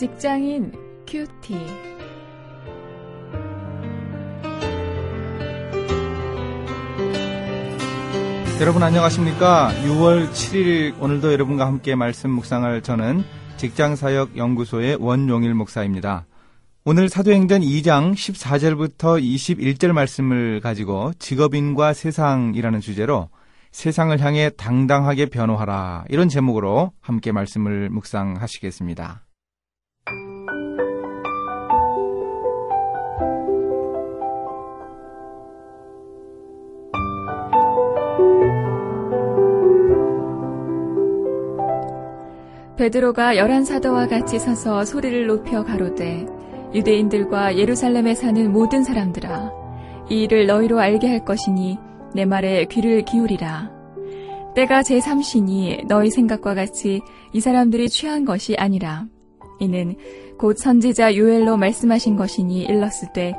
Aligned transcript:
직장인 0.00 0.72
큐티. 1.06 1.54
여러분 8.62 8.82
안녕하십니까? 8.82 9.74
6월 9.84 10.30
7일 10.30 10.94
오늘도 11.02 11.34
여러분과 11.34 11.66
함께 11.66 11.94
말씀 11.96 12.30
묵상할 12.30 12.80
저는 12.80 13.24
직장사역 13.58 14.38
연구소의 14.38 14.96
원용일 14.98 15.52
목사입니다. 15.52 16.24
오늘 16.86 17.10
사도행전 17.10 17.60
2장 17.60 18.14
14절부터 18.14 19.22
21절 19.22 19.92
말씀을 19.92 20.60
가지고 20.60 21.12
직업인과 21.18 21.92
세상이라는 21.92 22.80
주제로 22.80 23.28
세상을 23.72 24.18
향해 24.18 24.48
당당하게 24.48 25.26
변호하라 25.26 26.06
이런 26.08 26.30
제목으로 26.30 26.92
함께 27.02 27.32
말씀을 27.32 27.90
묵상하시겠습니다. 27.90 29.26
베드로가 42.80 43.36
열한 43.36 43.66
사도와 43.66 44.06
같이 44.06 44.38
서서 44.38 44.86
소리를 44.86 45.26
높여 45.26 45.62
가로되 45.62 46.24
유대인들과 46.72 47.58
예루살렘에 47.58 48.14
사는 48.14 48.50
모든 48.50 48.84
사람들아 48.84 49.52
이 50.08 50.22
일을 50.22 50.46
너희로 50.46 50.80
알게 50.80 51.06
할 51.06 51.22
것이니 51.22 51.76
내 52.14 52.24
말에 52.24 52.64
귀를 52.64 53.04
기울이라. 53.04 53.70
때가 54.54 54.80
제3시니 54.80 55.88
너희 55.88 56.10
생각과 56.10 56.54
같이 56.54 57.02
이 57.34 57.40
사람들이 57.40 57.90
취한 57.90 58.24
것이 58.24 58.56
아니라 58.56 59.04
이는 59.58 59.94
곧 60.38 60.56
선지자 60.56 61.16
요엘로 61.16 61.58
말씀하신 61.58 62.16
것이니 62.16 62.62
일렀을 62.62 63.12
때 63.12 63.34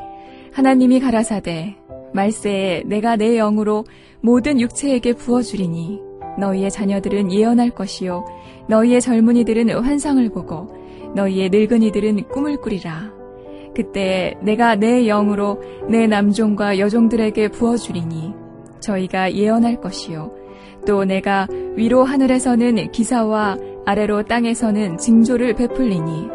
하나님이 0.53 0.99
가라사대 0.99 1.77
말세에 2.13 2.83
내가 2.85 3.15
내 3.15 3.37
영으로 3.37 3.85
모든 4.21 4.61
육체에게 4.61 5.13
부어 5.13 5.41
주리니 5.41 6.10
너희의 6.39 6.71
자녀들은 6.71 7.31
예언할 7.31 7.71
것이요. 7.71 8.25
너희의 8.67 9.01
젊은이들은 9.01 9.69
환상을 9.69 10.29
보고 10.29 10.67
너희의 11.15 11.49
늙은이들은 11.49 12.29
꿈을 12.29 12.57
꾸리라. 12.57 13.11
그때 13.75 14.35
내가 14.41 14.75
내 14.75 15.05
영으로 15.05 15.61
내 15.89 16.07
남종과 16.07 16.79
여종들에게 16.79 17.49
부어주리니 17.49 18.33
저희가 18.79 19.33
예언할 19.33 19.79
것이요. 19.79 20.31
또 20.85 21.05
내가 21.05 21.47
위로 21.75 22.03
하늘에서는 22.03 22.91
기사와 22.91 23.57
아래로 23.85 24.23
땅에서는 24.23 24.97
징조를 24.97 25.53
베풀리니 25.55 26.29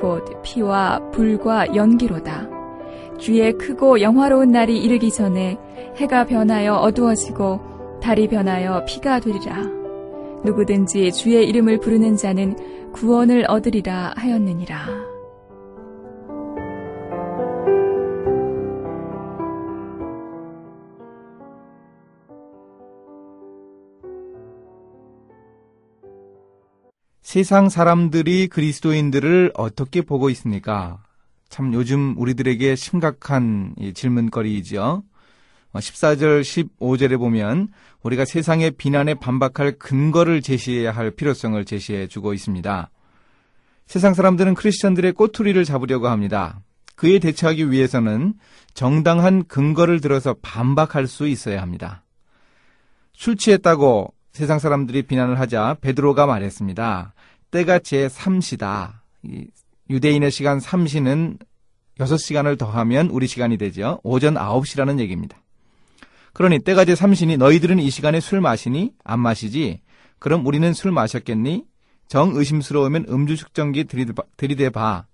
곧 0.00 0.24
피와 0.42 1.10
불과 1.12 1.74
연기로다. 1.74 2.48
주의 3.18 3.52
크고 3.52 4.00
영화로운 4.00 4.50
날이 4.50 4.78
이르기 4.78 5.10
전에 5.10 5.56
해가 5.96 6.24
변하여 6.26 6.74
어두워지고 6.74 7.73
달이 8.04 8.28
변하여 8.28 8.84
피가 8.84 9.20
되리라. 9.20 9.62
누구든지 10.44 11.10
주의 11.12 11.48
이름을 11.48 11.80
부르는 11.80 12.18
자는 12.18 12.92
구원을 12.92 13.46
얻으리라 13.48 14.12
하였느니라. 14.14 14.86
세상 27.22 27.70
사람들이 27.70 28.48
그리스도인들을 28.48 29.52
어떻게 29.54 30.02
보고 30.02 30.28
있습니까? 30.28 31.02
참 31.48 31.72
요즘 31.72 32.14
우리들에게 32.18 32.76
심각한 32.76 33.74
질문거리이죠. 33.94 35.04
14절, 35.80 36.40
어, 36.40 36.40
15절에 36.40 37.18
보면 37.18 37.68
우리가 38.02 38.24
세상의 38.24 38.72
비난에 38.72 39.14
반박할 39.14 39.78
근거를 39.78 40.42
제시해야 40.42 40.92
할 40.92 41.10
필요성을 41.10 41.62
제시해 41.64 42.06
주고 42.06 42.32
있습니다. 42.32 42.90
세상 43.86 44.14
사람들은 44.14 44.54
크리스천들의 44.54 45.12
꼬투리를 45.12 45.62
잡으려고 45.64 46.08
합니다. 46.08 46.60
그에 46.96 47.18
대처하기 47.18 47.70
위해서는 47.70 48.34
정당한 48.72 49.44
근거를 49.46 50.00
들어서 50.00 50.34
반박할 50.42 51.06
수 51.06 51.26
있어야 51.28 51.60
합니다. 51.60 52.04
술 53.12 53.36
취했다고 53.36 54.12
세상 54.32 54.58
사람들이 54.58 55.02
비난을 55.02 55.38
하자 55.38 55.76
베드로가 55.80 56.26
말했습니다. 56.26 57.14
때가 57.50 57.78
제 57.78 58.08
3시다. 58.08 58.94
유대인의 59.90 60.30
시간 60.30 60.58
3시는 60.58 61.38
6시간을 61.98 62.58
더하면 62.58 63.08
우리 63.10 63.26
시간이 63.26 63.56
되죠. 63.58 64.00
오전 64.02 64.34
9시라는 64.34 64.98
얘기입니다. 64.98 65.43
그러니 66.34 66.58
때가 66.58 66.84
제3시니 66.84 67.38
너희들은 67.38 67.78
이 67.78 67.88
시간에 67.90 68.20
술 68.20 68.40
마시니 68.40 68.92
안 69.04 69.20
마시지? 69.20 69.80
그럼 70.18 70.44
우리는 70.44 70.72
술 70.72 70.90
마셨겠니? 70.90 71.64
정 72.08 72.34
의심스러우면 72.34 73.06
음주 73.08 73.36
측정기 73.36 73.84
들이대 74.36 74.70
봐. 74.70 75.06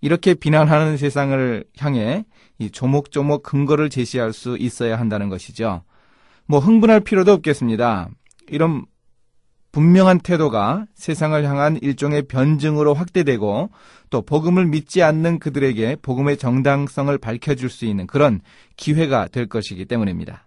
이렇게 0.00 0.34
비난하는 0.34 0.96
세상을 0.96 1.64
향해 1.78 2.24
이 2.58 2.70
조목조목 2.70 3.42
근거를 3.42 3.90
제시할 3.90 4.32
수 4.32 4.56
있어야 4.58 4.98
한다는 4.98 5.28
것이죠. 5.28 5.84
뭐 6.46 6.58
흥분할 6.58 7.00
필요도 7.00 7.32
없겠습니다. 7.32 8.08
이런 8.48 8.86
분명한 9.72 10.20
태도가 10.20 10.86
세상을 10.94 11.42
향한 11.44 11.78
일종의 11.80 12.22
변증으로 12.22 12.94
확대되고 12.94 13.70
또 14.10 14.22
복음을 14.22 14.66
믿지 14.66 15.02
않는 15.02 15.38
그들에게 15.38 15.96
복음의 16.02 16.36
정당성을 16.36 17.16
밝혀줄 17.18 17.70
수 17.70 17.84
있는 17.84 18.06
그런 18.06 18.40
기회가 18.76 19.28
될 19.28 19.48
것이기 19.48 19.84
때문입니다. 19.84 20.46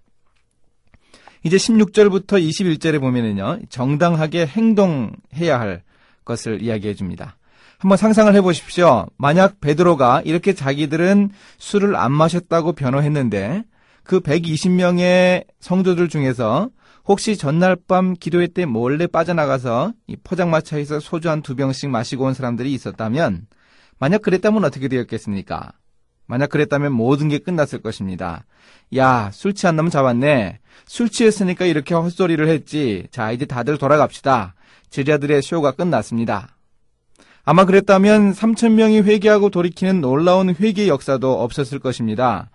이제 1.44 1.58
16절부터 1.58 2.42
21절에 2.42 3.00
보면은요, 3.00 3.60
정당하게 3.70 4.46
행동해야 4.46 5.60
할 5.60 5.84
것을 6.26 6.62
이야기해 6.62 6.94
줍니다. 6.94 7.38
한번 7.78 7.98
상상을 7.98 8.34
해 8.34 8.42
보십시오. 8.42 9.08
만약 9.18 9.60
베드로가 9.60 10.22
이렇게 10.24 10.54
자기들은 10.54 11.32
술을 11.58 11.98
안 11.98 12.14
마셨다고 12.14 12.74
변호했는데 12.74 13.64
그 14.04 14.22
120명의 14.22 15.46
성도들 15.60 16.08
중에서 16.08 16.70
혹시 17.06 17.36
전날 17.38 17.76
밤 17.76 18.14
기도회 18.14 18.48
때 18.48 18.66
몰래 18.66 19.08
빠져나가서 19.08 19.94
이 20.08 20.16
포장마차에서 20.24 21.00
소주 21.00 21.30
한 21.30 21.42
두 21.42 21.56
병씩 21.56 21.90
마시고 21.90 22.26
온 22.26 22.34
사람들이 22.34 22.74
있었다면 22.74 23.48
만약 24.00 24.22
그랬다면 24.22 24.64
어떻게 24.64 24.88
되었겠습니까? 24.88 25.74
만약 26.26 26.50
그랬다면 26.50 26.94
모든 26.94 27.28
게 27.28 27.38
끝났을 27.40 27.82
것입니다. 27.82 28.46
야, 28.96 29.30
술 29.34 29.54
취한 29.54 29.76
놈 29.76 29.90
잡았네. 29.90 30.60
술 30.86 31.10
취했으니까 31.10 31.66
이렇게 31.66 31.94
헛소리를 31.94 32.48
했지. 32.48 33.08
자, 33.12 33.32
이제 33.34 33.46
다들 33.46 33.78
돌아갑시다. 33.78 34.56
제자들의 34.90 35.42
쇼가 35.42 35.72
끝났습니다. 35.72 36.56
아마 37.44 37.66
그랬다면 37.66 38.32
3천명이 38.32 39.04
회개하고 39.04 39.50
돌이키는 39.50 40.00
놀라운 40.00 40.56
회개 40.56 40.88
역사도 40.88 41.42
없었을 41.44 41.80
것입니다. 41.80 42.50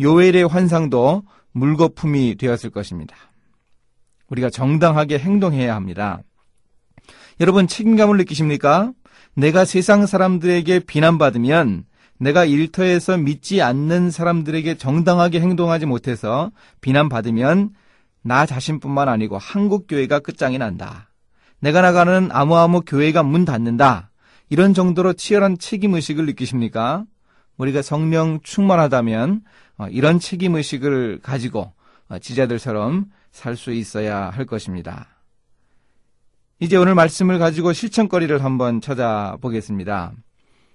요엘의 0.00 0.46
환상도 0.46 1.24
물거품이 1.52 2.36
되었을 2.36 2.70
것입니다. 2.70 3.16
우리가 4.30 4.50
정당하게 4.50 5.18
행동해야 5.18 5.74
합니다. 5.74 6.20
여러분 7.40 7.66
책임감을 7.66 8.16
느끼십니까? 8.18 8.92
내가 9.34 9.64
세상 9.64 10.06
사람들에게 10.06 10.80
비난받으면 10.80 11.84
내가 12.18 12.44
일터에서 12.44 13.16
믿지 13.16 13.62
않는 13.62 14.10
사람들에게 14.10 14.76
정당하게 14.76 15.40
행동하지 15.40 15.86
못해서 15.86 16.50
비난받으면 16.80 17.70
나 18.22 18.44
자신뿐만 18.44 19.08
아니고 19.08 19.38
한국 19.38 19.86
교회가 19.88 20.20
끝장이 20.20 20.58
난다. 20.58 21.08
내가 21.60 21.80
나가는 21.80 22.28
아무아무 22.30 22.82
교회가 22.82 23.22
문 23.22 23.44
닫는다. 23.44 24.10
이런 24.50 24.74
정도로 24.74 25.14
치열한 25.14 25.58
책임 25.58 25.94
의식을 25.94 26.26
느끼십니까? 26.26 27.04
우리가 27.56 27.82
성령 27.82 28.40
충만하다면 28.42 29.42
어, 29.78 29.86
이런 29.88 30.18
책임 30.18 30.56
의식을 30.56 31.20
가지고 31.22 31.60
어, 31.60 31.72
지자들처럼 32.18 33.06
살 33.32 33.56
수 33.56 33.72
있어야 33.72 34.30
할 34.30 34.44
것입니다. 34.46 35.06
이제 36.58 36.76
오늘 36.76 36.94
말씀을 36.94 37.38
가지고 37.38 37.72
실천거리를 37.72 38.42
한번 38.44 38.80
찾아보겠습니다. 38.80 40.12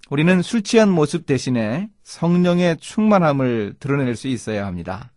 우리는 0.09 0.41
술 0.41 0.63
취한 0.63 0.89
모습 0.89 1.25
대신에 1.25 1.89
성령의 2.03 2.77
충만함을 2.77 3.75
드러낼 3.79 4.15
수 4.15 4.27
있어야 4.27 4.65
합니다. 4.65 5.11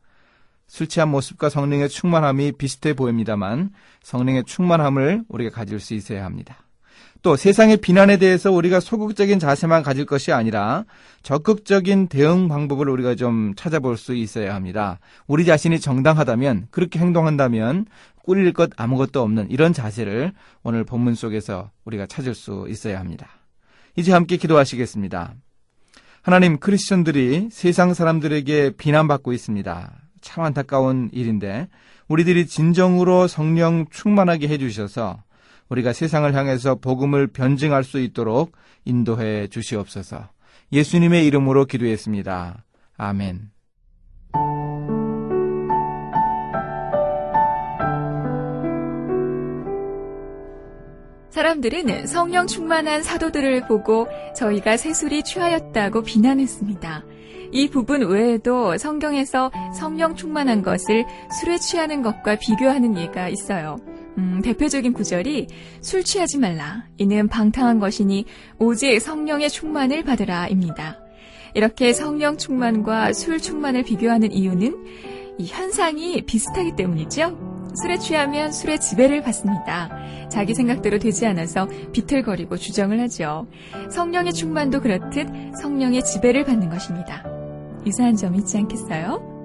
술 0.66 0.86
취한 0.86 1.08
모습과 1.08 1.48
성령의 1.48 1.88
충만함이 1.88 2.52
비슷해 2.52 2.92
보입니다만 2.92 3.70
성령의 4.02 4.44
충만함을 4.44 5.24
우리가 5.28 5.50
가질 5.50 5.80
수 5.80 5.94
있어야 5.94 6.24
합니다. 6.24 6.67
또 7.22 7.36
세상의 7.36 7.78
비난에 7.78 8.16
대해서 8.16 8.52
우리가 8.52 8.80
소극적인 8.80 9.38
자세만 9.38 9.82
가질 9.82 10.06
것이 10.06 10.32
아니라 10.32 10.84
적극적인 11.22 12.08
대응 12.08 12.48
방법을 12.48 12.88
우리가 12.88 13.16
좀 13.16 13.54
찾아볼 13.56 13.96
수 13.96 14.14
있어야 14.14 14.54
합니다. 14.54 15.00
우리 15.26 15.44
자신이 15.44 15.80
정당하다면 15.80 16.68
그렇게 16.70 16.98
행동한다면 17.00 17.86
꾸릴 18.22 18.52
것 18.52 18.70
아무것도 18.76 19.20
없는 19.22 19.50
이런 19.50 19.72
자세를 19.72 20.32
오늘 20.62 20.84
본문 20.84 21.14
속에서 21.14 21.70
우리가 21.84 22.06
찾을 22.06 22.34
수 22.34 22.66
있어야 22.68 23.00
합니다. 23.00 23.28
이제 23.96 24.12
함께 24.12 24.36
기도하시겠습니다. 24.36 25.34
하나님 26.22 26.58
크리스천들이 26.58 27.48
세상 27.50 27.94
사람들에게 27.94 28.72
비난받고 28.76 29.32
있습니다. 29.32 29.92
참 30.20 30.44
안타까운 30.44 31.08
일인데 31.12 31.68
우리들이 32.06 32.46
진정으로 32.46 33.28
성령 33.28 33.86
충만하게 33.90 34.48
해주셔서 34.48 35.22
우리가 35.68 35.92
세상을 35.92 36.32
향해서 36.34 36.76
복음을 36.76 37.26
변증할 37.26 37.84
수 37.84 38.00
있도록 38.00 38.52
인도해 38.84 39.48
주시옵소서. 39.48 40.28
예수님의 40.72 41.26
이름으로 41.26 41.66
기도했습니다. 41.66 42.64
아멘. 42.96 43.50
사람들은 51.30 52.06
성령 52.06 52.46
충만한 52.46 53.02
사도들을 53.02 53.68
보고 53.68 54.08
저희가 54.34 54.76
세술이 54.76 55.22
취하였다고 55.22 56.02
비난했습니다. 56.02 57.04
이 57.52 57.68
부분 57.70 58.08
외에도 58.08 58.76
성경에서 58.76 59.50
성령 59.74 60.16
충만한 60.16 60.62
것을 60.62 61.06
술에 61.38 61.58
취하는 61.58 62.02
것과 62.02 62.36
비교하는 62.36 62.96
예가 62.98 63.28
있어요. 63.28 63.76
음, 64.16 64.40
대표적인 64.43 64.93
구절이 64.93 65.46
술 65.81 66.02
취하지 66.02 66.38
말라. 66.38 66.87
이는 66.96 67.28
방탕한 67.28 67.78
것이니 67.78 68.25
오직 68.58 68.99
성령의 69.00 69.50
충만을 69.50 70.05
받으라입니다. 70.05 70.99
이렇게 71.55 71.93
성령 71.93 72.37
충만과 72.37 73.12
술 73.12 73.40
충만을 73.40 73.82
비교하는 73.84 74.32
이유는 74.32 74.84
이 75.38 75.46
현상이 75.46 76.22
비슷하기 76.22 76.76
때문이죠. 76.76 77.58
술에 77.82 77.99
취하면 77.99 78.52
술의 78.52 78.81
지배를 78.81 79.22
받습니다. 79.22 79.90
자기 80.28 80.54
생각대로 80.54 80.99
되지 80.99 81.26
않아서 81.26 81.69
비틀거리고 81.93 82.56
주정을 82.56 83.00
하죠. 83.02 83.46
성령의 83.90 84.32
충만도 84.32 84.81
그렇듯 84.81 85.28
성령의 85.61 86.04
지배를 86.04 86.44
받는 86.44 86.70
것입니다. 86.70 87.25
유사한 87.87 88.16
점이 88.16 88.38
있지 88.38 88.56
않겠어요? 88.58 89.38